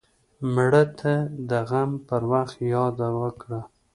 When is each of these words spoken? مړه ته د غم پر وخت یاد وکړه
مړه 0.53 0.83
ته 0.99 1.13
د 1.49 1.51
غم 1.69 1.91
پر 2.07 2.21
وخت 2.31 2.57
یاد 2.73 2.95
وکړه 3.21 3.61